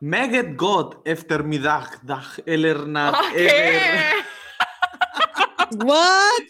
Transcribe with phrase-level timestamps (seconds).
[0.00, 2.86] Meget Gott efter middag, dag, eller-
[5.84, 6.46] What?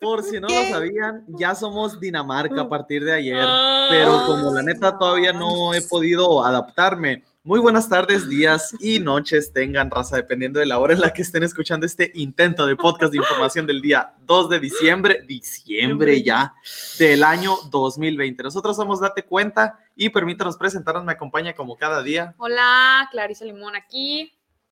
[0.00, 3.44] Por si no lo sabían, ya somos Dinamarca a partir de ayer.
[3.44, 3.88] Ah.
[3.90, 7.24] Pero como la neta todavía no he podido adaptarme.
[7.46, 11.22] Muy buenas tardes, días y noches tengan raza, dependiendo de la hora en la que
[11.22, 16.54] estén escuchando este intento de podcast de información del día 2 de diciembre, diciembre ya,
[16.98, 18.42] del año 2020.
[18.42, 23.76] Nosotros somos Date Cuenta y permítanos presentarnos, me acompaña como cada día Hola, Clarisa Limón
[23.76, 24.32] aquí.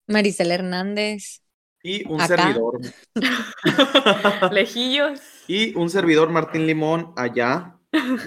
[0.05, 1.41] Maricel Hernández.
[1.81, 2.35] y un Acá.
[2.35, 2.81] servidor.
[4.51, 5.21] Lejillos.
[5.47, 7.76] Y un servidor Martín Limón allá.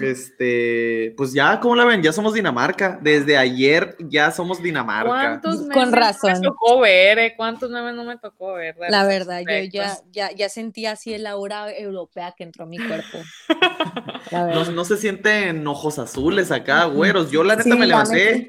[0.01, 2.01] Este, pues ya, ¿cómo la ven?
[2.01, 2.99] Ya somos Dinamarca.
[3.01, 5.09] Desde ayer ya somos Dinamarca.
[5.09, 6.31] ¿Cuántos Con memes no razón.
[6.33, 7.19] me tocó ver?
[7.19, 7.33] eh?
[7.37, 8.75] ¿Cuántos memes no me tocó ver?
[8.89, 12.77] La verdad, yo ya, ya, ya sentí así el aura europea que entró a mi
[12.79, 13.19] cuerpo.
[14.31, 17.31] La No, no se sienten ojos azules acá, güeros.
[17.31, 18.47] Yo la neta Sí, me levanté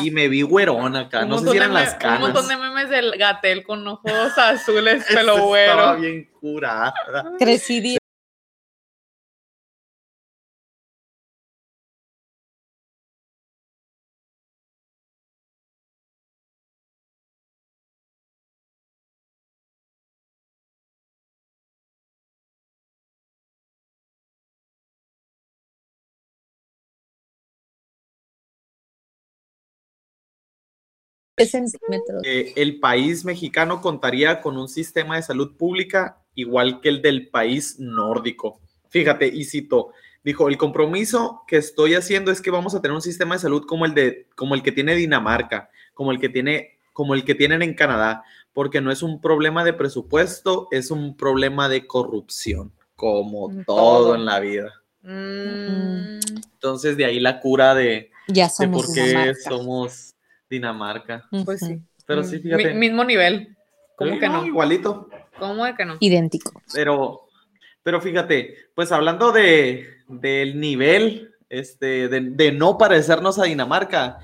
[0.00, 1.24] y me vi güerón acá.
[1.24, 2.70] No sé si eran las me- Un montón de canas.
[2.72, 5.96] memes del gatel con ojos azules, pelo Estaba güero.
[6.00, 6.94] bien curada.
[7.38, 7.80] Crecí
[31.36, 32.22] centímetros.
[32.24, 37.28] Eh, el país mexicano contaría con un sistema de salud pública igual que el del
[37.28, 38.60] país nórdico.
[38.88, 43.02] Fíjate, y cito, dijo, el compromiso que estoy haciendo es que vamos a tener un
[43.02, 46.78] sistema de salud como el, de, como el que tiene Dinamarca, como el que, tiene,
[46.92, 51.16] como el que tienen en Canadá, porque no es un problema de presupuesto, es un
[51.16, 54.14] problema de corrupción, como Mm, todo, todo.
[54.14, 54.72] en la vida.
[55.02, 56.18] Mm,
[56.54, 59.50] Entonces, de ahí la cura de, Ya de somos por qué Dinamarca.
[59.50, 60.13] somos
[60.50, 61.28] Dinamarca.
[61.44, 61.78] pues sí.
[62.06, 62.74] Pero Mm, sí, mi- fíjate.
[62.74, 63.56] mismo nivel.
[63.96, 64.44] ¿Cómo Sí, que no?
[64.46, 65.08] Igualito.
[65.38, 65.96] ¿Cómo de que no?
[66.00, 66.52] Idéntico.
[66.72, 67.22] Pero,
[67.82, 74.18] pero fíjate, pues hablando de, del nivel, este, de, de no parecernos a Dinamarca,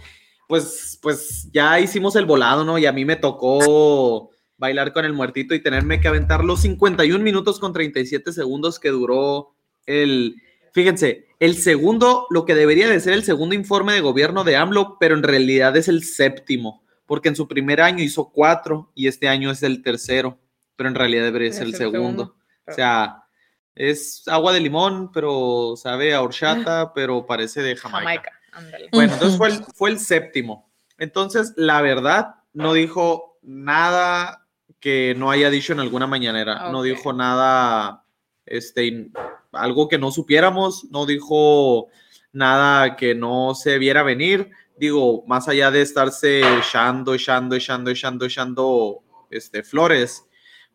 [0.48, 2.76] pues, pues ya hicimos el volado, ¿no?
[2.78, 7.22] Y a mí me tocó bailar con el muertito y tenerme que aventar los 51
[7.24, 9.54] minutos con 37 segundos que duró
[9.86, 10.36] el,
[10.72, 14.98] fíjense, el segundo, lo que debería de ser el segundo informe de gobierno de AMLO,
[15.00, 19.26] pero en realidad es el séptimo, porque en su primer año hizo cuatro y este
[19.26, 20.38] año es el tercero,
[20.76, 22.36] pero en realidad debería ser el segundo.
[22.66, 23.24] O sea,
[23.74, 28.32] es agua de limón, pero sabe a horchata, pero parece de Jamaica.
[28.92, 30.70] Bueno, entonces fue el, fue el séptimo.
[30.98, 34.46] Entonces, la verdad, no dijo nada
[34.78, 36.70] que no haya dicho en alguna mañanera.
[36.70, 38.04] No dijo nada,
[38.44, 39.10] este,
[39.52, 40.84] algo que no supiéramos.
[40.90, 41.88] No dijo
[42.32, 44.50] nada que no se viera venir.
[44.78, 48.98] Digo, más allá de estarse echando, echando, echando, echando, echando,
[49.30, 50.26] este, flores,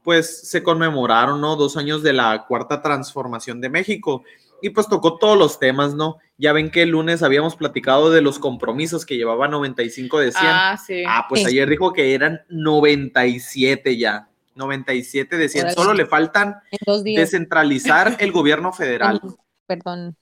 [0.04, 1.56] pues se conmemoraron, ¿no?
[1.56, 4.24] Dos años de la cuarta transformación de México
[4.62, 6.18] y pues tocó todos los temas, ¿no?
[6.38, 10.44] Ya ven que el lunes habíamos platicado de los compromisos que llevaba 95 de 100.
[10.46, 11.04] Ah, Ah, sí.
[11.28, 11.48] pues Sí.
[11.48, 14.30] ayer dijo que eran 97 ya.
[14.56, 15.62] 97 de 100.
[15.64, 15.76] Órale.
[15.76, 16.56] Solo le faltan
[17.04, 19.22] descentralizar el gobierno federal.
[19.68, 20.16] Perdón.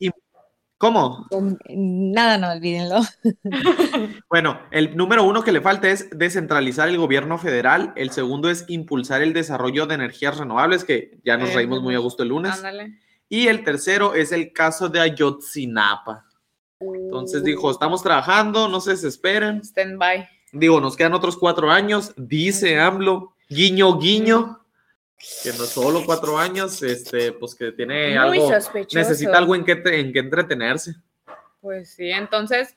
[0.78, 1.28] ¿Cómo?
[1.70, 3.02] Nada, no olvídenlo.
[4.30, 7.94] Bueno, el número uno que le falta es descentralizar el gobierno federal.
[7.96, 11.96] El segundo es impulsar el desarrollo de energías renovables, que ya nos Eh, reímos muy
[11.96, 12.54] a gusto el lunes.
[12.54, 13.00] Ándale.
[13.30, 16.26] Y el tercero es el caso de Ayotzinapa.
[16.82, 19.62] Entonces dijo, estamos trabajando, no se desesperen.
[19.64, 20.28] Stand by.
[20.52, 24.60] Digo, nos quedan otros cuatro años, dice AMLO, guiño, guiño,
[25.44, 28.98] que no solo cuatro años, este, pues que tiene Muy algo, sospechoso.
[28.98, 30.96] necesita algo en que, te- en que entretenerse.
[31.62, 32.76] Pues sí, entonces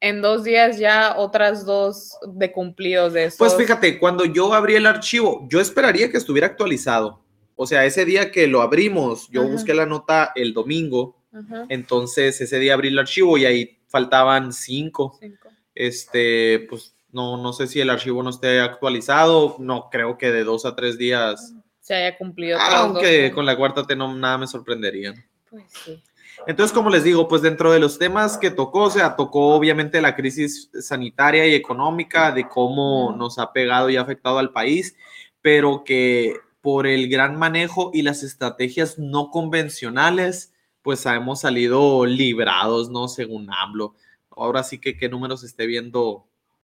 [0.00, 3.38] en dos días ya otras dos de cumplidos de esos.
[3.38, 7.22] Pues fíjate, cuando yo abrí el archivo, yo esperaría que estuviera actualizado.
[7.56, 9.50] O sea, ese día que lo abrimos, yo Ajá.
[9.50, 14.52] busqué la nota el domingo, Ajá, entonces ese día abrí el archivo y ahí faltaban
[14.52, 15.18] cinco.
[15.20, 15.48] cinco.
[15.74, 20.44] Este, pues no, no sé si el archivo no esté actualizado, no creo que de
[20.44, 22.58] dos a tres días, Se haya cumplido.
[22.58, 25.14] dos, aunque con la cuarta T no nada me sorprendería.
[25.50, 26.02] Pues sí.
[26.46, 30.00] Entonces, como les digo, pues dentro de los temas que tocó, o sea, tocó obviamente
[30.00, 34.96] la crisis sanitaria y económica, de cómo nos ha pegado y afectado al país,
[35.42, 40.52] pero que por el gran manejo y las estrategias no convencionales,
[40.82, 43.08] pues hemos salido librados, ¿no?
[43.08, 43.94] Según AMLO.
[44.30, 46.26] Ahora sí que qué números esté viendo,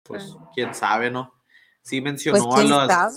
[0.08, 1.34] pues quién sabe, ¿no?
[1.82, 2.88] Sí mencionó Pues quién a las...
[2.88, 3.16] sabe.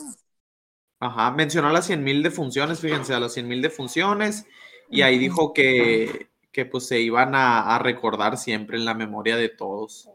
[0.99, 4.45] Ajá, mencionó a las 100 mil defunciones, fíjense, a las 100 mil defunciones,
[4.89, 9.35] y ahí dijo que, que pues se iban a, a recordar siempre en la memoria
[9.37, 10.09] de todos.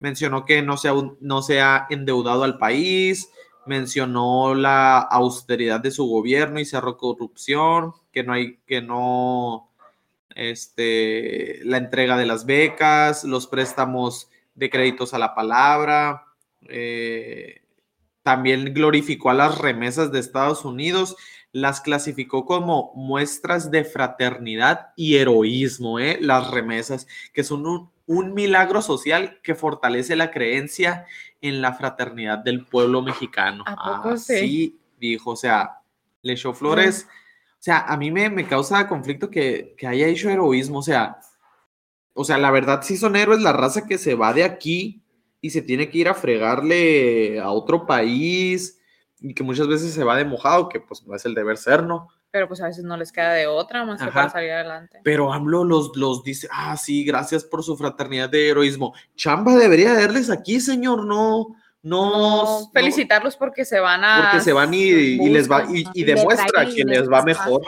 [0.00, 3.30] mencionó que no se, ha, no se ha endeudado al país,
[3.66, 9.70] mencionó la austeridad de su gobierno y cerró corrupción, que no hay, que no,
[10.34, 16.26] este, la entrega de las becas, los préstamos de créditos a la palabra,
[16.68, 17.62] eh,
[18.22, 21.16] también glorificó a las remesas de Estados Unidos,
[21.52, 26.18] las clasificó como muestras de fraternidad y heroísmo, ¿eh?
[26.20, 31.06] las remesas, que son un, un milagro social que fortalece la creencia
[31.40, 33.64] en la fraternidad del pueblo mexicano.
[33.66, 34.78] ¿A poco sí?
[34.98, 35.78] dijo, o sea,
[36.22, 37.06] le echó flores.
[37.52, 41.18] O sea, a mí me, me causa conflicto que, que, haya hecho heroísmo, o sea,
[42.14, 45.02] o sea, la verdad sí son héroes la raza que se va de aquí
[45.40, 48.78] y se tiene que ir a fregarle a otro país
[49.20, 51.82] y que muchas veces se va de mojado, que pues no es el deber ser,
[51.82, 52.08] ¿no?
[52.30, 55.00] pero pues a veces no les queda de otra más que para salir adelante.
[55.02, 58.94] Pero AMLO los, los dice, ah, sí, gracias por su fraternidad de heroísmo.
[59.16, 62.70] Chamba debería darles aquí, señor, no, no.
[62.72, 64.22] felicitarlos porque se van a.
[64.22, 67.62] Porque se van y, les va, y, demuestra que les va mejor.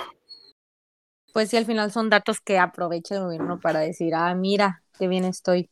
[1.32, 5.08] Pues sí, al final son datos que aprovecha el gobierno para decir, ah, mira, qué
[5.08, 5.70] bien estoy.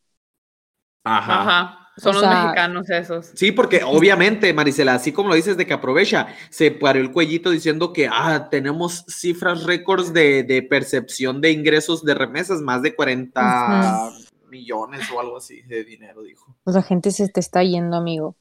[1.04, 1.42] Ajá.
[1.42, 1.76] Ajá.
[1.96, 3.30] Son los mexicanos esos.
[3.34, 7.50] Sí, porque obviamente, Marisela, así como lo dices de que aprovecha, se paró el cuellito
[7.50, 14.10] diciendo que ah, tenemos cifras récords de, percepción de ingresos de remesas, más de 40
[14.48, 16.56] millones o algo así de dinero, dijo.
[16.64, 18.36] Pues la gente se te está yendo, amigo.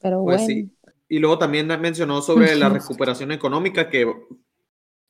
[0.00, 0.70] Pero pues Sí.
[1.10, 4.12] Y luego también mencionó sobre la recuperación económica que,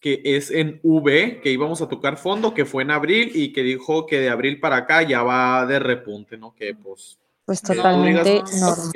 [0.01, 3.63] que es en V, que íbamos a tocar fondo, que fue en abril y que
[3.63, 6.55] dijo que de abril para acá ya va de repunte, ¿no?
[6.55, 7.19] Que pues
[7.49, 8.93] pues totalmente normal.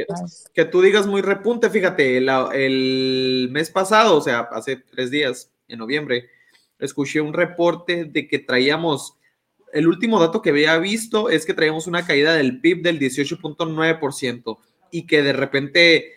[0.53, 5.79] Que, tú digas muy repunte, fíjate, el mes pasado, o sea, hace tres días, en
[5.79, 6.29] noviembre,
[6.79, 9.17] escuché un reporte de que traíamos,
[9.73, 14.59] el último dato que había visto es que traíamos una caída del PIB del 18.9%
[14.91, 16.13] y que de repente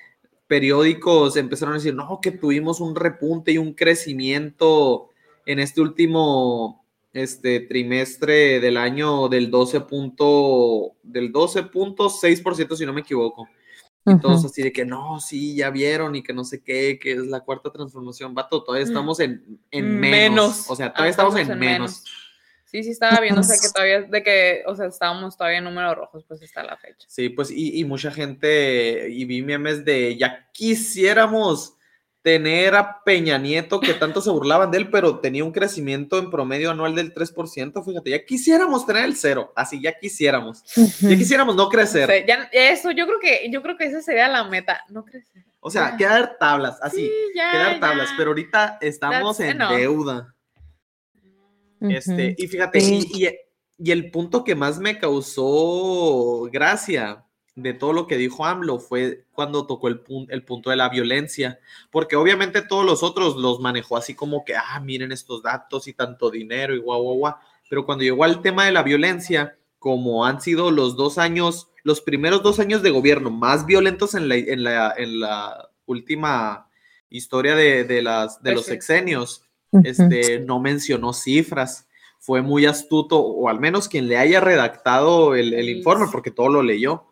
[0.48, 5.10] periódicos empezaron a decir, no, que tuvimos un repunte y un crecimiento
[5.46, 13.02] en este último este trimestre del año del 12 punto, del 12.6% si no me
[13.02, 13.48] equivoco.
[14.06, 17.26] Entonces así de que no, sí, ya vieron y que no sé qué, que es
[17.26, 18.90] la cuarta transformación, vato, todavía mm.
[18.90, 20.70] estamos en, en menos.
[20.70, 22.04] O sea, todavía estamos, en, menos.
[22.76, 25.64] Sí, sí estaba viendo, o sea, que todavía, de que, o sea, estábamos todavía en
[25.64, 27.08] números rojos, pues está la fecha.
[27.08, 31.78] Sí, pues, y, y mucha gente, y vi memes de, ya quisiéramos
[32.22, 36.30] tener a Peña Nieto, que tanto se burlaban de él, pero tenía un crecimiento en
[36.30, 41.56] promedio anual del 3%, fíjate, ya quisiéramos tener el cero, así ya quisiéramos, ya quisiéramos
[41.56, 42.26] no crecer.
[42.28, 45.46] ya, eso, yo creo que, yo creo que esa sería la meta, no crecer.
[45.62, 50.35] O sea, quedar tablas, así, quedar tablas, pero ahorita estamos en deuda.
[51.82, 53.30] Este, y fíjate, y,
[53.78, 57.26] y el punto que más me causó gracia
[57.56, 61.60] de todo lo que dijo AMLO fue cuando tocó el, el punto de la violencia,
[61.90, 65.94] porque obviamente todos los otros los manejó así como que, ah, miren estos datos y
[65.94, 67.36] tanto dinero y guau, guau, guau,
[67.70, 72.02] pero cuando llegó al tema de la violencia, como han sido los dos años, los
[72.02, 76.70] primeros dos años de gobierno más violentos en la, en la, en la última
[77.10, 79.44] historia de, las, de pues los sexenios,
[79.84, 81.88] este, no mencionó cifras.
[82.20, 86.50] Fue muy astuto, o al menos quien le haya redactado el, el informe, porque todo
[86.50, 87.06] lo leyó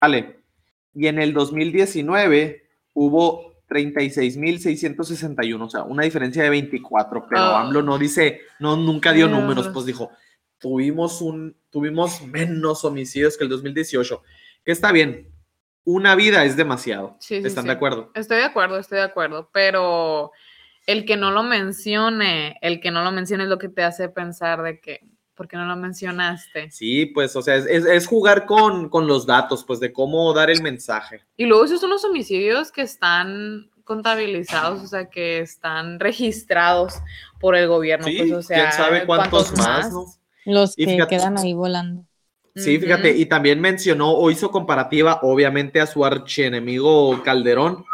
[0.00, 0.35] Vale.
[0.96, 7.60] Y en el 2019 hubo 36.661, o sea, una diferencia de 24, pero ah.
[7.60, 10.10] AMLO no dice, no, nunca dio números, pues dijo,
[10.58, 14.22] tuvimos, un, tuvimos menos homicidios que el 2018,
[14.64, 15.28] que está bien,
[15.84, 18.10] una vida es demasiado, ¿están de acuerdo?
[18.14, 20.32] Estoy de acuerdo, estoy de acuerdo, pero
[20.86, 24.08] el que no lo mencione, el que no lo mencione es lo que te hace
[24.08, 25.00] pensar de que,
[25.36, 26.70] ¿por qué no lo mencionaste?
[26.70, 31.20] Sí, pues, o sea, es, jugar con, los datos, pues, de cómo dar el mensaje.
[31.36, 36.94] Y luego esos son los homicidios que están contabilizados, o sea, que están registrados
[37.38, 38.06] por el gobierno.
[38.06, 39.92] Sí, pues, o sea, quién sabe cuántos, más,
[40.44, 42.04] Los que quedan ahí volando.
[42.56, 47.84] Sí, fíjate, y también mencionó o hizo comparativa, obviamente, a su archienemigo Calderón.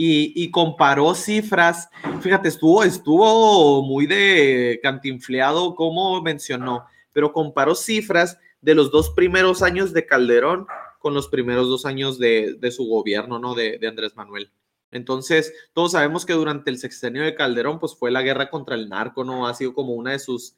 [0.00, 1.90] Y, comparó cifras.
[2.20, 9.60] Fíjate, estuvo, estuvo muy de cantinfleado como mencionó, pero comparó cifras de los dos primeros
[9.60, 10.68] años de Calderón
[11.00, 13.56] con los primeros dos años de, su gobierno, ¿no?
[13.56, 14.52] De, de Andrés Manuel.
[14.92, 18.88] Entonces, todos sabemos que durante el sexenio de Calderón, pues fue la guerra contra el
[18.88, 19.48] narco, ¿no?
[19.48, 20.54] Ha sido como una de sus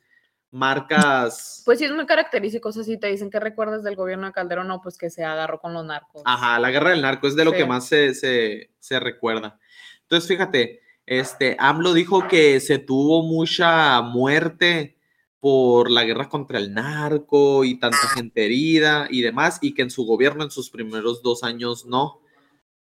[0.50, 1.62] marcas.
[1.64, 4.32] Pues sí, es muy característico, o sea, si te dicen que recuerdas del gobierno de
[4.32, 6.22] Calderón, no, pues que se agarró con los narcos.
[6.24, 7.56] Ajá, la guerra del narco es de lo Sí.
[7.58, 9.58] que más se, se, se recuerda.
[10.02, 14.96] Entonces, fíjate, este, AMLO dijo que se tuvo mucha muerte
[15.38, 19.90] por la guerra contra el narco y tanta gente herida y demás, y que en
[19.90, 22.20] su gobierno en sus primeros dos años no.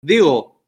[0.02, 0.64] Digo,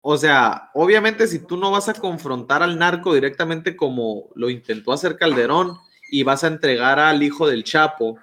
[0.00, 4.92] o sea, obviamente si tú no vas a confrontar al narco directamente como lo intentó
[4.92, 5.78] hacer Calderón
[6.12, 8.18] y vas a entregar al hijo del Chapo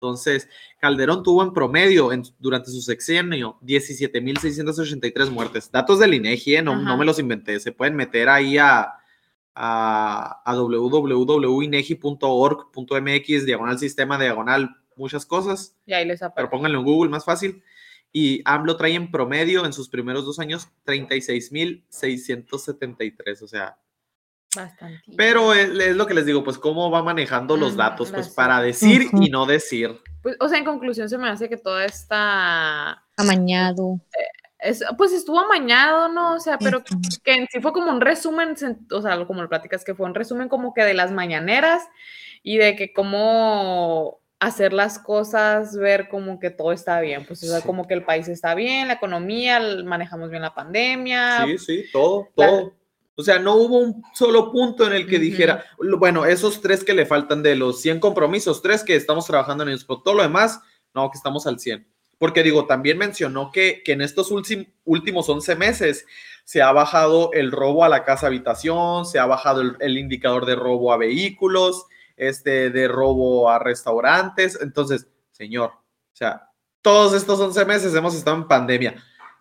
[0.00, 0.48] Entonces,
[0.80, 5.70] Calderón tuvo en promedio en- durante su sexenio 17.683 muertes.
[5.72, 6.62] Datos del INEGI, ¿eh?
[6.62, 7.58] no, no me los inventé.
[7.58, 8.92] Se pueden meter ahí a,
[9.56, 16.50] a, a www.inegi.org.mx, diagonal sistema, diagonal muchas cosas, Y ahí les pero aparece.
[16.50, 17.62] pónganlo en Google, más fácil.
[18.12, 23.76] Y AMLO trae en promedio en sus primeros dos años 36.673, o sea,
[24.62, 25.02] Bastante.
[25.16, 28.60] pero es, es lo que les digo, pues cómo va manejando los datos, pues para
[28.60, 29.22] decir Ujú.
[29.22, 30.00] y no decir.
[30.22, 33.04] Pues, o sea, en conclusión, se me hace que toda esta.
[33.16, 34.00] Amañado.
[34.60, 36.34] Es, pues estuvo amañado, ¿no?
[36.34, 36.82] O sea, pero
[37.22, 38.56] que en sí fue como un resumen,
[38.90, 41.84] o sea, como lo platicas, que fue un resumen como que de las mañaneras
[42.42, 47.46] y de que cómo hacer las cosas, ver como que todo está bien, pues o
[47.48, 47.66] sea, Sí.
[47.66, 51.44] como que el país está bien, la economía, manejamos bien la pandemia.
[51.44, 52.72] Sí, sí, todo, La- todo.
[53.20, 55.64] O sea, no hubo un solo punto en el que dijera,
[55.98, 59.70] bueno, esos tres que le faltan de los 100 compromisos, tres que estamos trabajando en
[59.70, 60.60] ellos, pero todo lo demás,
[60.94, 61.84] no, que estamos al 100.
[62.16, 66.06] Porque digo, también mencionó que, que en estos últim- últimos 11 meses
[66.44, 70.46] se ha bajado el robo a la casa habitación, se ha bajado el, el indicador
[70.46, 74.58] de robo a vehículos, este, de robo a restaurantes.
[74.62, 76.50] Entonces, señor, o sea,
[76.82, 78.94] todos estos 11 meses hemos estado en pandemia,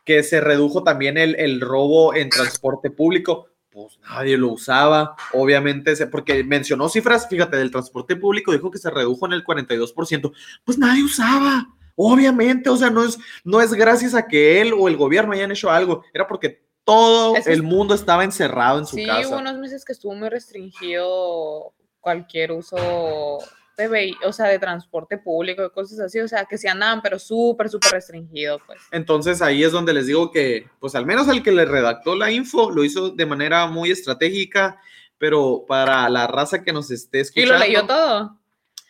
[0.03, 3.47] que se redujo también el, el robo en transporte público.
[3.83, 8.89] Pues nadie lo usaba, obviamente, porque mencionó cifras, fíjate, del transporte público, dijo que se
[8.89, 10.31] redujo en el 42%,
[10.65, 14.87] pues nadie usaba, obviamente, o sea, no es, no es gracias a que él o
[14.87, 18.87] el gobierno hayan hecho algo, era porque todo Eso el es- mundo estaba encerrado en
[18.87, 19.27] su Sí, casa.
[19.29, 23.37] hubo unos meses que estuvo muy restringido cualquier uso
[23.77, 27.19] de o sea, de transporte público, de cosas así, o sea, que se andaban, pero
[27.19, 28.81] súper, súper restringido, pues.
[28.91, 32.31] Entonces ahí es donde les digo que, pues al menos el que le redactó la
[32.31, 34.79] info lo hizo de manera muy estratégica,
[35.19, 37.53] pero para la raza que nos esté Y escuchando.
[37.53, 38.37] lo leyó todo.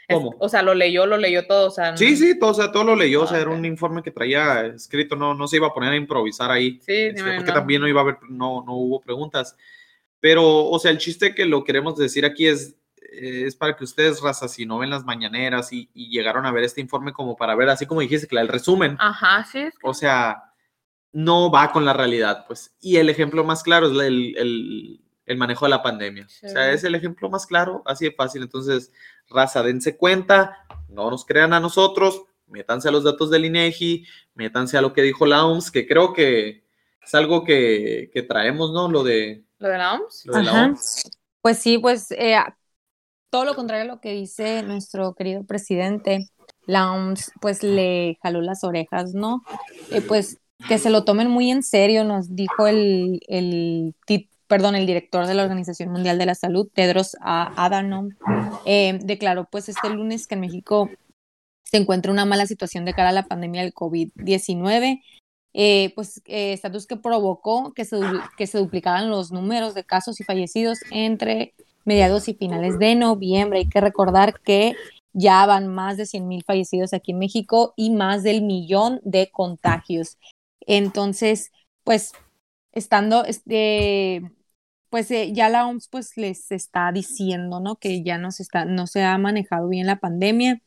[0.07, 0.33] Es- ¿Cómo?
[0.39, 1.97] o sea, lo leyó, lo leyó todo, o sea.
[1.97, 4.67] Sí, sí, todo, o sea, todo lo leyó, o sea, era un informe que traía
[4.67, 6.79] escrito, no, no se iba a poner a improvisar ahí.
[6.85, 7.53] Sí, este, porque no.
[7.53, 9.57] también no iba a haber, no, no hubo preguntas.
[10.21, 12.75] Pero, o sea, el chiste que lo queremos decir aquí es,
[13.11, 16.63] es para que ustedes, raza, si no ven las mañaneras y, y llegaron a ver
[16.63, 19.93] este informe como para ver, así como dijiste, el resumen, Ajá, sí, es que- o
[19.93, 20.43] sea,
[21.11, 22.75] no va con la realidad, pues.
[22.79, 26.25] Y el ejemplo más claro es el, el- el manejo de la pandemia.
[26.25, 28.43] O sea, es el ejemplo más claro, así de fácil.
[28.43, 28.93] Entonces,
[29.29, 34.77] raza, dense cuenta, no nos crean a nosotros, métanse a los datos del INEGI, métanse
[34.77, 36.63] a lo que dijo la OMS, que creo que
[37.03, 38.89] es algo que, que traemos, ¿no?
[38.89, 40.25] Lo de, lo de la OMS.
[40.27, 40.65] lo de la Ajá.
[40.67, 41.01] OMS.
[41.41, 42.37] Pues sí, pues eh,
[43.37, 46.27] todo lo contrario a lo que dice nuestro querido presidente,
[46.65, 49.43] la OMS pues le jaló las orejas, ¿no?
[49.91, 53.93] Eh, pues que se lo tomen muy en serio, nos dijo el, el
[54.47, 58.09] perdón, el director de la Organización Mundial de la Salud, Tedros Adhanom,
[58.65, 60.89] eh, declaró pues este lunes que en México
[61.63, 64.99] se encuentra una mala situación de cara a la pandemia del COVID-19
[65.59, 67.99] eh, pues eh, estatus que provocó que se,
[68.37, 71.55] que se duplicaran los números de casos y fallecidos entre
[71.87, 73.59] mediados y finales de noviembre.
[73.59, 74.75] Hay que recordar que
[75.13, 79.31] ya van más de 100 mil fallecidos aquí en México y más del millón de
[79.31, 80.17] contagios.
[80.61, 81.51] Entonces,
[81.83, 82.11] pues,
[82.73, 84.31] estando, este,
[84.89, 87.77] pues eh, ya la OMS pues les está diciendo, ¿no?
[87.77, 90.61] Que ya no se está, no se ha manejado bien la pandemia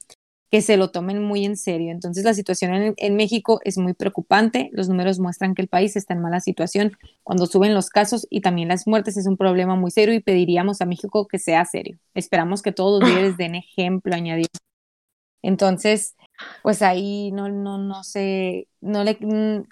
[0.51, 1.93] que se lo tomen muy en serio.
[1.93, 4.69] Entonces la situación en, en, México es muy preocupante.
[4.73, 6.93] Los números muestran que el país está en mala situación
[7.23, 10.81] cuando suben los casos y también las muertes es un problema muy serio y pediríamos
[10.81, 11.99] a México que sea serio.
[12.15, 14.47] Esperamos que todos los líderes den ejemplo, añadió.
[15.43, 16.17] Entonces,
[16.63, 19.19] pues ahí no, no, no sé, no le,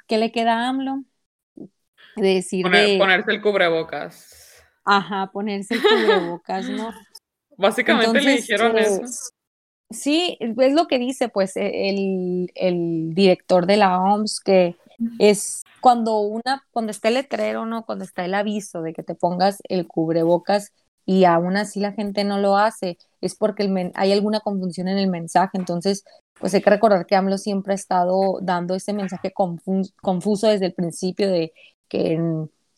[0.07, 1.03] ¿qué le queda a AMLO?
[2.17, 2.99] De decir Poner, de...
[2.99, 4.63] Ponerse el cubrebocas.
[4.85, 6.93] Ajá, ponerse el cubrebocas, ¿no?
[7.59, 9.03] Básicamente Entonces, le dijeron eso.
[9.91, 14.77] Sí, es lo que dice pues e, el, el director de la OMS, que
[15.19, 17.87] es cuando una, cuando está el letrero, ¿no?
[17.87, 20.73] Cuando está el aviso de que te pongas el cubrebocas
[21.07, 24.99] y aún así la gente no lo hace, es porque el hay alguna confusión en
[24.99, 25.57] el mensaje.
[25.57, 26.05] Entonces,
[26.39, 30.75] pues hay que recordar que AMLO siempre ha estado dando ese mensaje confuso desde el
[30.75, 31.53] principio de
[31.89, 32.19] que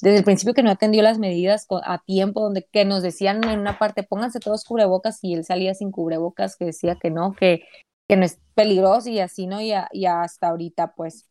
[0.00, 3.58] desde el principio que no atendió las medidas a tiempo, donde que nos decían en
[3.60, 7.64] una parte, pónganse todos cubrebocas y él salía sin cubrebocas, que decía que no, que,
[8.08, 9.60] que no es peligroso y así, ¿no?
[9.60, 11.26] Y, y hasta ahorita, pues,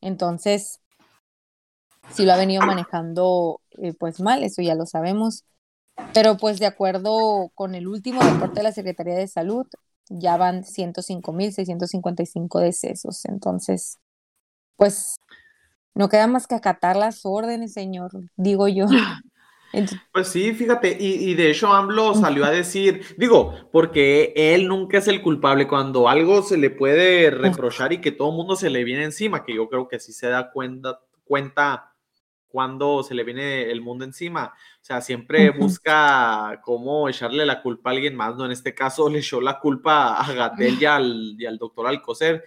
[0.00, 0.80] entonces,
[2.12, 5.44] sí lo ha venido manejando, eh, pues mal, eso ya lo sabemos.
[6.12, 9.66] Pero pues de acuerdo con el último reporte de la Secretaría de Salud,
[10.08, 13.24] ya van 105.655 decesos.
[13.26, 13.98] Entonces,
[14.76, 15.16] pues
[15.94, 18.86] no queda más que acatar las órdenes, señor, digo yo.
[20.12, 25.08] Pues sí, fíjate, y, de hecho AMLO salió a decir, digo, porque él nunca es
[25.08, 28.84] el culpable cuando algo se le puede reprochar y que todo el mundo se le
[28.84, 31.92] viene encima, que yo creo que sí se da cuenta, cuenta
[32.46, 34.54] cuando se le viene el mundo encima.
[34.80, 38.44] O sea, siempre busca cómo echarle la culpa a alguien más, ¿no?
[38.44, 42.44] En este caso le echó la culpa a Gatel y al, y al doctor Alcocer,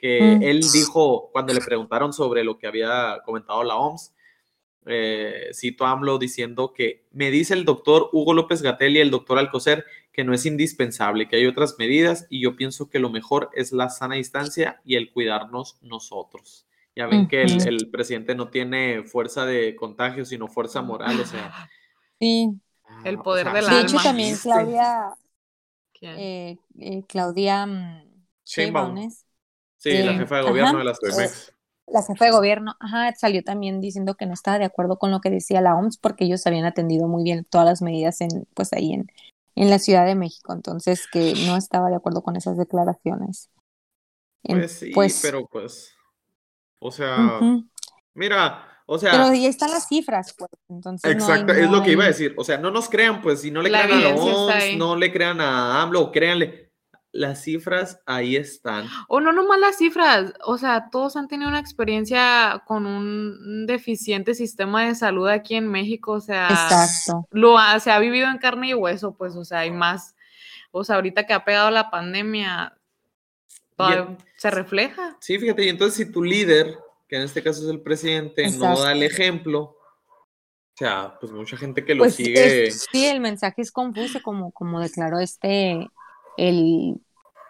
[0.00, 4.14] que él dijo, cuando le preguntaron sobre lo que había comentado la OMS,
[4.86, 9.10] eh, cito a AMLO diciendo que me dice el doctor Hugo López Gatel y el
[9.10, 13.10] doctor Alcocer que no es indispensable, que hay otras medidas y yo pienso que lo
[13.10, 16.66] mejor es la sana distancia y el cuidarnos nosotros.
[16.96, 21.68] Ya ven que el, presidente no tiene fuerza de contagio, sino fuerza moral, o sea.
[22.22, 22.50] Sí.
[22.84, 25.14] Ah, el poder de la De hecho, también Claudia.
[26.02, 28.02] Eh, eh, Claudia mm,
[28.44, 29.10] Sheinbaum.
[29.80, 31.54] Sí, la jefa de gobierno de las CDMX.
[31.86, 35.20] La jefa de gobierno, ajá, salió también diciendo que no estaba de acuerdo con lo
[35.20, 38.72] que decía la OMS porque ellos habían atendido muy bien todas las medidas en, pues
[38.72, 39.10] ahí en,
[39.56, 43.50] en la Ciudad de México, entonces que no estaba de acuerdo con esas declaraciones.
[44.42, 45.94] Pues sí, pues pero pues
[46.78, 47.40] o sea,
[48.14, 49.12] mira, o sea.
[49.12, 50.50] Pero ya están las cifras, pues.
[50.68, 52.34] Entonces exacto, es lo que iba a decir.
[52.38, 55.12] O sea, no nos crean, pues, si no le crean a la OMS, no le
[55.12, 56.69] crean a AMLO, créanle.
[57.12, 58.86] Las cifras ahí están.
[59.08, 64.34] O no nomás las cifras, o sea, todos han tenido una experiencia con un deficiente
[64.34, 67.26] sistema de salud aquí en México, o sea, Exacto.
[67.32, 70.14] Lo se ha vivido en carne y hueso, pues, o sea, hay más,
[70.70, 72.76] o sea, ahorita que ha pegado la pandemia,
[74.36, 75.16] se refleja.
[75.20, 78.78] Sí, fíjate, y entonces si tu líder, que en este caso es el presidente, no
[78.78, 82.70] da el ejemplo, o sea, pues mucha gente que lo pues sigue.
[82.70, 85.88] sí, el mensaje es confuso, como, como declaró este,
[86.36, 87.00] el,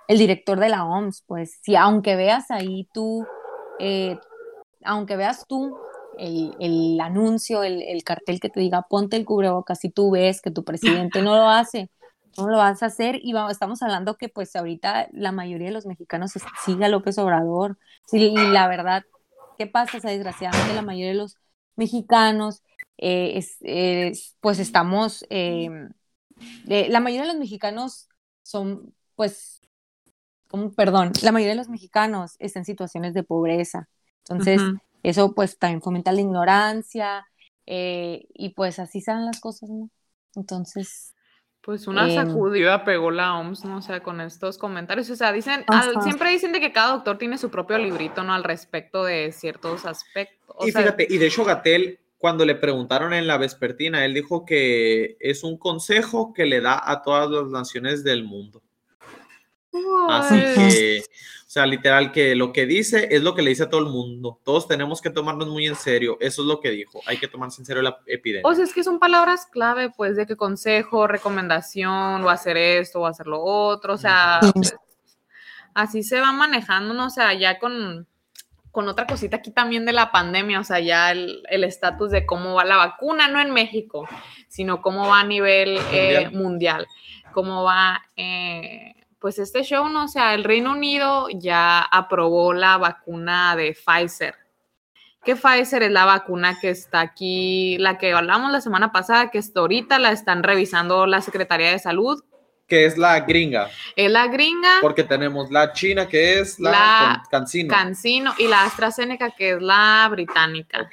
[0.08, 3.24] director de la OMS, pues, si aunque veas ahí tú,
[3.78, 4.18] eh,
[4.84, 5.76] aunque veas tú
[6.18, 10.50] el, anuncio, el, el, cartel que te diga ponte el cubrebocas, si tú ves que
[10.50, 11.90] tu presidente no lo hace,
[12.36, 13.18] ¿Cómo lo vas a hacer?
[13.22, 16.32] Y vamos, estamos hablando que pues ahorita la mayoría de los mexicanos
[16.64, 17.78] sigue a López Obrador.
[18.12, 19.04] y la verdad,
[19.58, 19.98] ¿qué pasa?
[19.98, 21.36] O sea, desgraciadamente la mayoría de los
[21.76, 22.62] mexicanos,
[22.98, 23.42] eh,
[24.40, 25.90] pues estamos, em,
[26.66, 28.08] la mayoría de los mexicanos
[28.42, 29.60] son, pues,
[30.48, 33.88] como, perdón, la mayoría de los mexicanos están en situaciones de pobreza.
[34.28, 34.60] Entonces,
[35.02, 37.26] eso pues también fomenta la ignorancia
[37.66, 39.90] eh, y pues así salen las cosas, ¿no?
[40.34, 41.14] Entonces,
[41.62, 43.78] pues una em, sacudida pegó la OMS, ¿no?
[43.78, 45.10] O sea, con estos comentarios.
[45.10, 45.64] O sea, dicen,
[46.02, 48.32] siempre dicen de que cada doctor tiene su propio librito, ¿no?
[48.32, 50.56] Al respecto de ciertos aspectos.
[50.66, 55.16] y fíjate, y de hecho Gatel, cuando le preguntaron en la vespertina, él dijo que
[55.18, 58.62] es un consejo que le da a todas las naciones del mundo.
[60.08, 61.02] Así que
[61.50, 63.88] o sea, literal, que lo que dice es lo que le dice a todo el
[63.88, 64.38] mundo.
[64.44, 66.16] Todos tenemos que tomarnos muy en serio.
[66.20, 67.00] Eso es lo que dijo.
[67.06, 68.48] Hay que tomarse en serio la epidemia.
[68.48, 73.00] O sea, es que son palabras clave, pues, de que consejo, recomendación, o hacer esto,
[73.00, 73.94] o hacer lo otro.
[73.94, 74.76] O sea, pues,
[75.74, 77.06] así se va manejando, ¿no?
[77.06, 78.06] O sea, ya con,
[78.70, 82.54] con otra cosita aquí también de la pandemia, o sea, ya el estatus de cómo
[82.54, 84.08] va la vacuna, no en México,
[84.48, 86.86] sino cómo va a nivel mundial, eh, mundial
[87.32, 88.02] cómo va...
[88.16, 93.74] Eh, pues este show, no o sea, el Reino Unido ya aprobó la vacuna de
[93.74, 94.34] Pfizer.
[95.22, 99.38] Que Pfizer es la vacuna que está aquí, la que hablamos la semana pasada, que
[99.38, 102.24] hasta ahorita la están revisando la Secretaría de Salud.
[102.70, 103.68] Que es la gringa.
[103.96, 104.78] Es la gringa.
[104.80, 107.74] Porque tenemos la china, que es la, Cancino.
[107.74, 108.32] Cancino.
[108.38, 110.88] Y la AstraZeneca, que es la británica.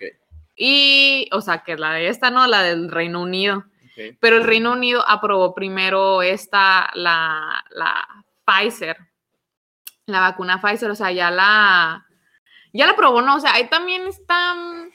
[0.56, 2.48] Y, o sea, que es la de esta, ¿no?
[2.48, 3.66] La del Reino Unido.
[4.20, 8.08] Pero el Reino Unido aprobó primero esta, la, la
[8.44, 8.98] Pfizer,
[10.08, 12.08] la vacuna Pfizer, o sea, ya la,
[12.74, 13.36] ya la probó, ¿no?
[13.36, 14.87] O sea, ahí también están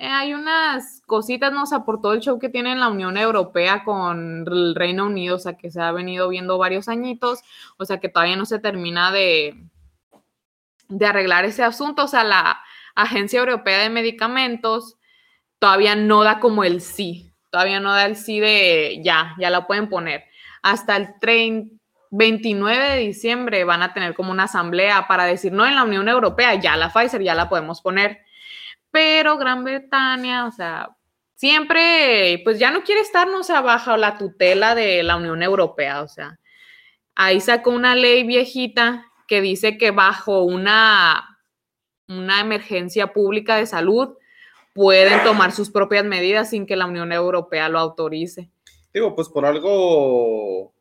[0.00, 3.18] eh, hay unas cositas, no o sea, por todo el show que tiene la Unión
[3.18, 7.40] Europea con el Reino Unido, o sea, que se ha venido viendo varios añitos,
[7.76, 9.62] o sea, que todavía no se termina de,
[10.88, 12.62] de arreglar ese asunto, o sea, la
[12.94, 14.96] Agencia Europea de Medicamentos
[15.58, 19.66] todavía no da como el sí, todavía no da el sí de ya, ya la
[19.66, 20.24] pueden poner.
[20.62, 21.08] Hasta el
[22.10, 26.08] 29 de diciembre van a tener como una asamblea para decir, no, en la Unión
[26.08, 28.29] Europea ya la Pfizer ya la podemos poner
[28.90, 30.96] pero Gran Bretaña, o sea,
[31.34, 36.02] siempre, pues ya no quiere estar, no sea, bajo la tutela de la Unión Europea,
[36.02, 36.38] o sea,
[37.14, 41.38] ahí sacó una ley viejita que dice que bajo una,
[42.08, 44.16] una emergencia pública de salud
[44.74, 48.50] pueden tomar sus propias medidas sin que la Unión Europea lo autorice.
[48.92, 50.74] Digo, pues por algo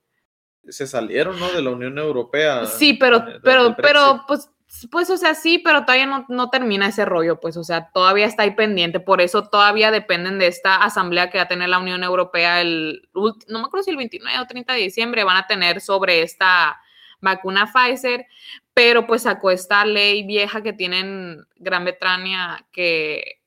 [0.68, 1.52] se salieron, ¿no?
[1.52, 2.66] De la Unión Europea.
[2.66, 4.50] Sí, pero, pero, pero, pues
[4.92, 8.26] pues, o sea, sí, pero todavía no, no, termina ese rollo, pues, o sea, todavía
[8.26, 9.00] está ahí pendiente.
[9.00, 13.10] Por eso todavía dependen de esta asamblea que va a tener la Unión Europea el,
[13.14, 16.80] no me acuerdo si el 29 o 30 de diciembre van a tener sobre esta
[17.20, 18.28] vacuna Pfizer,
[18.74, 23.42] pero pues sacó esta ley vieja que tienen Gran Bretaña que,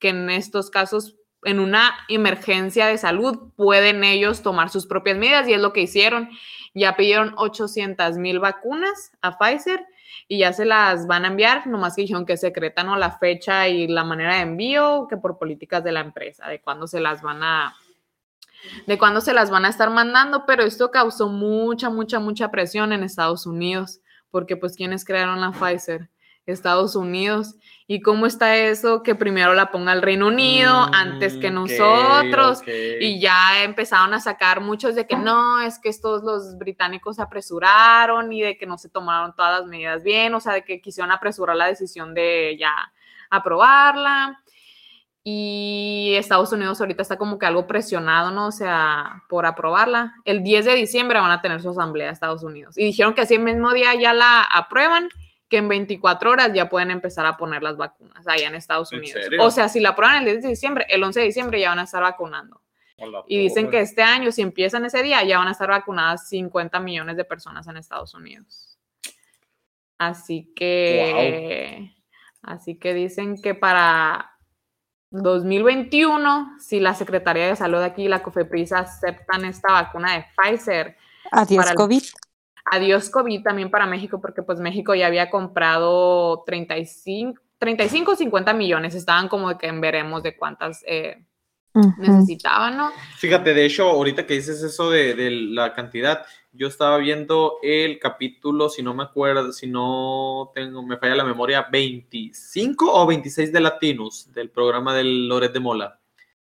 [0.00, 5.48] que en estos casos, en una emergencia de salud, pueden ellos tomar sus propias medidas
[5.48, 6.28] y es lo que hicieron.
[6.74, 9.86] Ya pidieron 800 mil vacunas a Pfizer
[10.32, 12.94] y ya se las van a enviar, nomás que dijeron que secretan ¿no?
[12.94, 16.86] la fecha y la manera de envío, que por políticas de la empresa, de cuándo
[16.86, 17.74] se las van a
[18.86, 22.92] de cuándo se las van a estar mandando, pero esto causó mucha, mucha, mucha presión
[22.92, 23.98] en Estados Unidos,
[24.30, 26.08] porque pues quienes crearon la Pfizer,
[26.46, 27.56] Estados Unidos.
[27.86, 29.02] ¿Y cómo está eso?
[29.02, 32.62] Que primero la ponga el Reino Unido antes que mm, nosotros.
[32.66, 37.22] Y ya empezaron a sacar muchos de que no, es que estos los británicos se
[37.22, 40.80] apresuraron y de que no se tomaron todas las medidas bien, o sea, de que
[40.80, 42.70] quisieron apresurar la decisión de ya
[43.28, 44.40] aprobarla.
[45.22, 48.46] Y Estados Unidos ahorita está como que algo presionado, ¿no?
[48.46, 50.14] O sea, por aprobarla.
[50.24, 52.78] El 10 de diciembre van a tener su asamblea Estados Unidos.
[52.78, 55.10] Y dijeron que así el mismo día ya la aprueban
[55.50, 59.20] que en 24 horas ya pueden empezar a poner las vacunas allá en Estados Unidos.
[59.40, 61.80] O sea, si la prueban el 10 de diciembre, el 11 de diciembre ya van
[61.80, 62.62] a estar vacunando.
[63.26, 66.78] y dicen que este año, si empiezan ese día, ya van a estar vacunadas 50
[66.80, 68.78] millones de personas en Estados Unidos.
[69.98, 71.92] Así que,
[72.42, 74.36] así que dicen que para
[75.10, 80.96] 2021, si la Secretaría de Salud aquí y la COFEPRIS aceptan esta vacuna de Pfizer.
[81.32, 82.02] Adiós, COVID.
[82.72, 88.54] Adiós COVID también para México, porque pues México ya había comprado 35, 35 o 50
[88.54, 91.24] millones, estaban como de que en veremos de cuántas eh,
[91.98, 92.90] necesitaban, ¿no?
[93.16, 97.98] Fíjate, de hecho, ahorita que dices eso de, de, la cantidad, yo estaba viendo el
[97.98, 103.52] capítulo, si no me acuerdo, si no tengo, me falla la memoria, 25 o 26
[103.52, 106.00] de Latinos, del programa del Loret de Mola,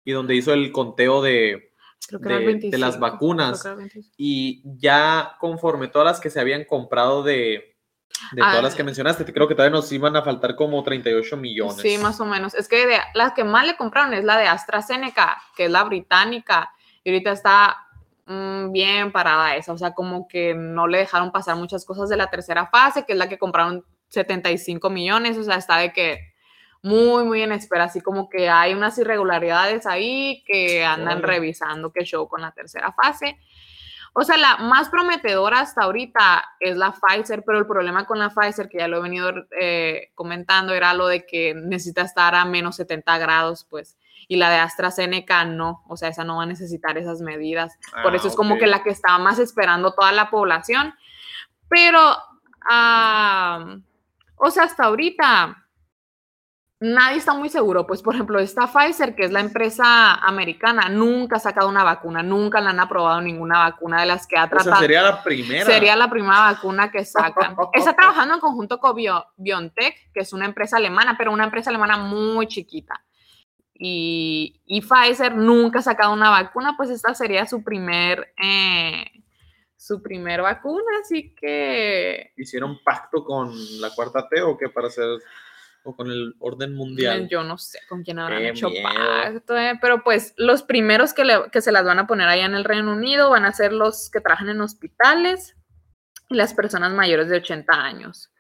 [0.05, 1.70] y donde hizo el conteo de,
[2.09, 3.67] de, las vacunas.
[4.17, 7.77] Y ya conforme todas las que se habían comprado de,
[8.33, 8.85] de todas las que ah.
[8.85, 11.77] mencionaste, creo que todavía nos iban a faltar como 38 millones.
[11.77, 12.55] Sí, más o menos.
[12.55, 15.85] Es que de, las que más le compraron es la de AstraZeneca, que es la
[15.85, 16.71] británica,
[17.05, 17.77] y ahorita está
[18.27, 22.17] mm, bien parada esa, o sea, como que no le dejaron pasar muchas cosas de
[22.17, 26.30] la tercera fase, que es la que compraron 75 millones, o sea, está de que
[26.83, 32.05] muy, muy en espera, así como que hay unas irregularidades ahí que andan revisando qué
[32.05, 33.39] show con la tercera fase.
[34.13, 38.31] O sea, la más prometedora hasta ahorita es la Pfizer, pero el problema con la
[38.31, 42.45] Pfizer, que ya lo he venido eh, comentando, era lo de que necesita estar a
[42.45, 46.47] menos 70 grados, pues, y la de AstraZeneca no, o sea, esa no va a
[46.47, 47.79] necesitar esas medidas.
[48.03, 50.95] Por eso es ah, como que la que estaba más esperando toda la población.
[51.69, 52.01] Pero,
[54.37, 55.60] o sea, hasta ahorita
[56.81, 57.87] nadie está muy seguro.
[57.87, 62.23] Pues, por ejemplo, esta Pfizer, que es la empresa americana, nunca ha sacado una vacuna,
[62.23, 64.81] nunca la han aprobado ninguna vacuna de las que ha tratado.
[64.81, 65.67] sería la primera.
[65.67, 67.55] Sería la primera vacuna que sacan.
[67.75, 68.97] está trabajando en conjunto con
[69.37, 73.05] BioNTech, que es una empresa alemana, pero una empresa alemana muy chiquita.
[73.75, 78.33] Y, y Pfizer nunca ha sacado una vacuna, pues esta sería su primer...
[78.43, 79.05] Eh,
[79.77, 82.33] su primer vacuna, así que...
[82.37, 85.07] ¿Hicieron pacto con la cuarta T o qué para hacer
[85.83, 87.29] o con el orden mundial.
[87.29, 91.61] Yo no sé con quién habrán hecho pacto, eh, pero pues los primeros que, que,
[91.61, 94.21] se las van a poner allá en el Reino Unido van a ser los que
[94.21, 95.57] trabajan en hospitales
[96.29, 98.31] y las personas mayores de 80 años.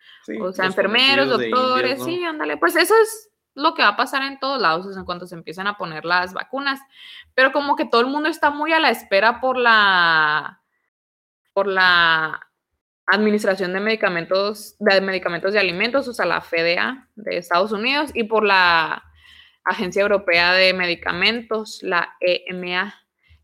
[0.40, 2.56] o sea, enfermeros, doctores, sí, ándale.
[2.56, 5.66] Pues eso es lo que va a pasar en todos lados en cuanto se empiezan
[5.66, 6.80] a poner las vacunas.
[7.34, 10.62] Pero como que todo el mundo está muy a la espera por la
[11.52, 12.49] por la
[13.12, 18.24] Administración de Medicamentos, de Medicamentos y Alimentos, o sea, la FDA de Estados Unidos, y
[18.24, 19.02] por la
[19.64, 22.94] Agencia Europea de Medicamentos, la EMA,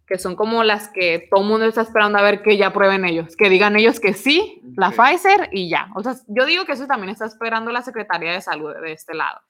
[0.07, 3.05] que son como las que todo el mundo está esperando a ver que ya prueben
[3.05, 4.91] ellos, que digan ellos que sí, la.
[4.91, 5.89] Pfizer y ya.
[5.97, 9.15] O sea, yo digo que eso también está esperando la Secretaría de Salud de este
[9.15, 9.41] lado.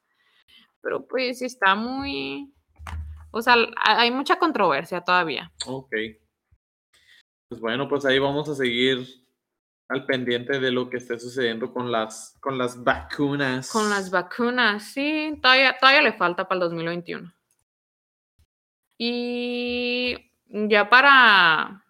[0.81, 2.55] Pero pues sí está muy...
[3.33, 5.53] O sea, hay mucha controversia todavía.
[5.67, 5.93] Ok.
[7.49, 9.07] Pues bueno, pues ahí vamos a seguir
[9.89, 13.71] al pendiente de lo que esté sucediendo con las, con las vacunas.
[13.71, 17.33] Con las vacunas, sí, todavía, todavía le falta para el 2021.
[18.99, 20.17] Y
[20.49, 21.85] ya para,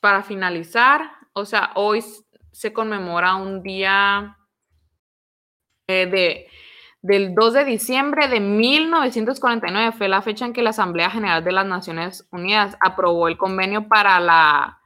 [0.00, 2.04] para finalizar, o sea, hoy
[2.52, 4.36] se conmemora un día
[5.88, 6.46] eh, de,
[7.00, 11.52] del 2 de diciembre de 1949, fue la fecha en que la Asamblea General de
[11.52, 14.81] las Naciones Unidas aprobó el convenio para la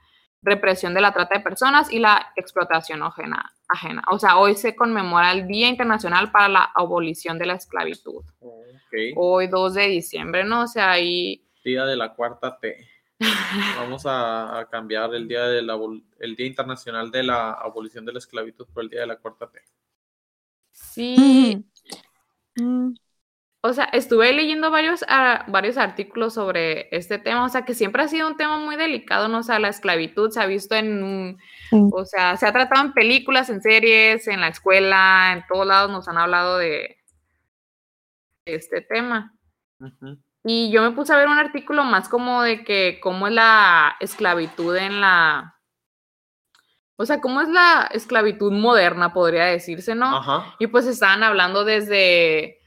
[0.47, 3.53] represión de la trata de personas y la explotación ajena.
[3.69, 4.03] ajena.
[4.11, 8.25] O sea, hoy se conmemora el Día Internacional para la Abolición de la Esclavitud.
[8.41, 8.95] Ok.
[9.17, 10.63] Hoy 2 de diciembre, ¿no?
[10.63, 11.45] O sea, ahí...
[11.65, 12.89] Día de la cuarta T.
[13.77, 15.79] Vamos a, a cambiar el día, de la,
[16.21, 19.51] el día Internacional de la Abolición de la Esclavitud por el Día de la cuarta
[19.51, 19.61] T.
[20.71, 21.67] Sí,
[22.57, 22.95] Mm,
[23.67, 28.03] o sea, estuve leyendo varios, ah, varios artículos sobre este tema, o sea, que siempre
[28.03, 29.39] ha sido un tema muy delicado, ¿no?
[29.39, 31.39] O sea, la esclavitud se ha visto en,
[31.71, 31.77] Sí.
[31.93, 35.91] o sea, se ha tratado en películas, en series, en la escuela, en todos lados
[35.91, 36.97] nos han hablado de
[38.45, 39.35] este tema.
[40.45, 43.97] Y yo me puse a ver un artículo más como de que cómo es la
[44.01, 45.55] esclavitud en la...
[46.97, 50.45] O sea, cómo es la esclavitud moderna, podría decirse, ¿no?
[50.61, 52.59] Y pues estaban hablando desde,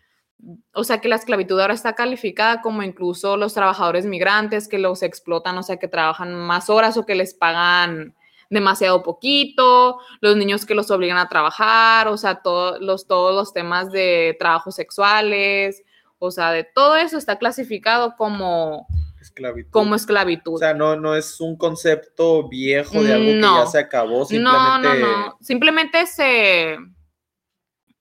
[0.73, 5.03] o sea, que la esclavitud ahora está calificada como incluso los trabajadores migrantes que los
[5.03, 8.15] explotan, o sea, que trabajan más horas o que les pagan
[8.49, 13.53] demasiado poquito, los niños que los obligan a trabajar, o sea, todos los, todos los
[13.53, 15.83] temas de trabajos sexuales,
[16.17, 18.87] o sea, de todo eso está clasificado como,
[19.21, 19.71] Esclavitud.
[19.71, 20.55] como esclavitud.
[20.55, 24.79] O sea, no, no es un concepto viejo de algo que ya se acabó, No,
[24.79, 25.37] no, no.
[25.41, 26.77] Simplemente se,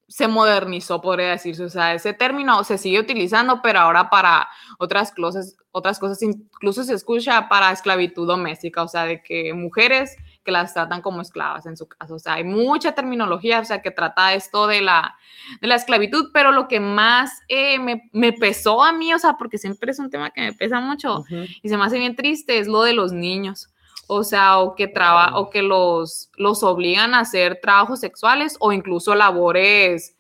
[0.09, 1.63] se modernizó, podría decirse.
[1.65, 6.83] O sea, ese término se sigue utilizando, pero ahora para otras cosas, otras cosas, incluso
[6.83, 11.67] se escucha para esclavitud doméstica, o sea, de que mujeres que las tratan como esclavas
[11.67, 12.15] en su caso.
[12.15, 15.15] O sea, hay mucha terminología, o sea, que trata esto de la,
[15.61, 19.35] de la esclavitud, pero lo que más eh, me, me pesó a mí, o sea,
[19.35, 21.25] porque siempre es un tema que me pesa mucho,
[21.63, 23.69] y se me hace bien triste es lo de los niños.
[24.09, 28.73] O sea, o que, traba, o que los, los obligan a hacer trabajos sexuales o
[28.73, 30.17] incluso labores.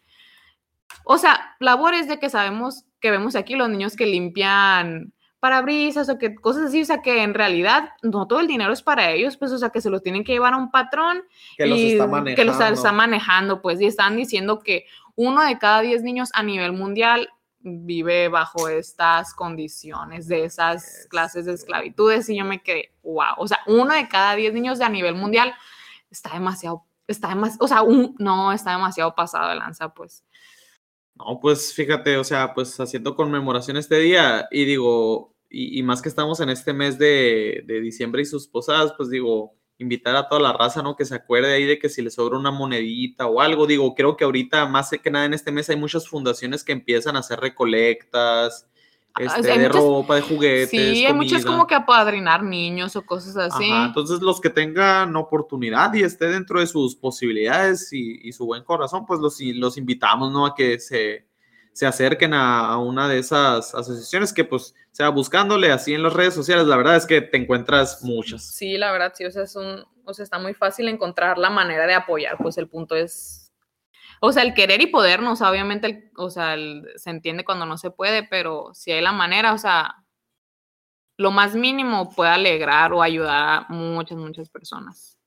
[1.04, 6.18] O sea, labores de que sabemos que vemos aquí los niños que limpian parabrisas o
[6.18, 9.36] que cosas así, o sea, que en realidad no todo el dinero es para ellos,
[9.36, 11.22] pues, o sea, que se los tienen que llevar a un patrón
[11.56, 12.36] Que los y está manejando.
[12.36, 16.42] que los está manejando, pues, y están diciendo que uno de cada diez niños a
[16.42, 17.30] nivel mundial
[17.86, 23.46] vive bajo estas condiciones de esas clases de esclavitudes y yo me quedé, wow, o
[23.46, 25.54] sea, uno de cada diez niños de a nivel mundial
[26.10, 30.24] está demasiado, está demasiado, o sea, un, no, está demasiado pasado de lanza, pues.
[31.14, 36.00] No, pues fíjate, o sea, pues haciendo conmemoración este día y digo, y, y más
[36.00, 40.28] que estamos en este mes de, de diciembre y sus posadas, pues digo, invitar a
[40.28, 40.96] toda la raza, ¿no?
[40.96, 44.16] Que se acuerde ahí de que si le sobra una monedita o algo, digo, creo
[44.16, 47.38] que ahorita más que nada en este mes hay muchas fundaciones que empiezan a hacer
[47.40, 48.66] recolectas,
[49.18, 51.42] este, hay de muchas- ropa, de juguetes, Sí, hay comida.
[51.44, 53.70] como que apadrinar niños o cosas así.
[53.70, 58.46] Ajá, entonces los que tengan oportunidad y esté dentro de sus posibilidades y, y su
[58.46, 60.44] buen corazón, pues los, los invitamos, ¿no?
[60.46, 61.26] A que se,
[61.72, 66.34] se acerquen a, una de esas asociaciones que pues sea buscándole así en las redes
[66.34, 68.44] sociales, la verdad es que te encuentras muchas.
[68.44, 71.50] Sí, la verdad, sí, o sea, es un, o sea, está muy fácil encontrar la
[71.50, 73.52] manera de apoyar, pues el punto es,
[74.20, 75.32] o sea, el querer y poder, ¿no?
[75.32, 76.56] O sea, obviamente, o sea,
[76.96, 80.04] se entiende cuando no se puede, pero si hay la manera, o sea,
[81.18, 85.17] lo más mínimo puede alegrar o ayudar a muchas, muchas personas.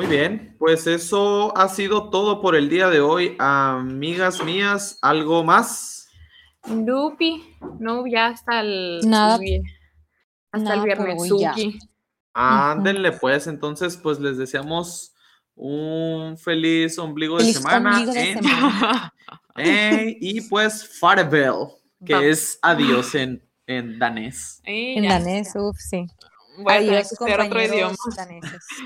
[0.00, 5.44] Muy bien, pues eso ha sido todo por el día de hoy, amigas mías, ¿algo
[5.44, 6.08] más?
[6.66, 9.34] Lupi, no, ya hasta el, Nada.
[10.52, 11.28] hasta Nada el viernes.
[11.28, 11.78] Suki.
[12.32, 15.12] Ándenle pues, entonces pues les deseamos
[15.54, 17.90] un feliz ombligo de Feliz semana.
[17.90, 19.14] ombligo de semana.
[19.56, 21.74] Eh, y pues farewell,
[22.06, 24.62] que es adiós en, en danés.
[24.64, 26.06] Y En danés, uff, sí.
[26.58, 27.94] Voy a tener Adiós, que estudiar otro idioma.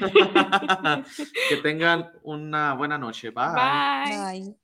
[1.49, 3.31] que tengan una buena noche.
[3.31, 3.55] Bye.
[3.55, 4.57] Bye.